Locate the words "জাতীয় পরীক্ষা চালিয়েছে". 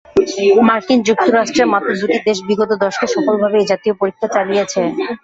3.71-4.81